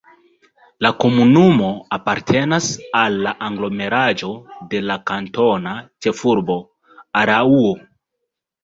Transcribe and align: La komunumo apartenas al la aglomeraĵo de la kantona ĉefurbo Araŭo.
La 0.85 0.89
komunumo 1.03 1.69
apartenas 1.97 2.71
al 3.01 3.19
la 3.27 3.35
aglomeraĵo 3.49 4.31
de 4.73 4.83
la 4.89 4.99
kantona 5.13 5.79
ĉefurbo 6.07 6.59
Araŭo. 7.25 7.73